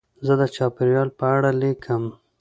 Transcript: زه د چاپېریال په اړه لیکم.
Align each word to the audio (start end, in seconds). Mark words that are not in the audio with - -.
زه 0.25 0.33
د 0.41 0.43
چاپېریال 0.55 1.09
په 1.19 1.25
اړه 1.35 1.49
لیکم. 1.61 2.03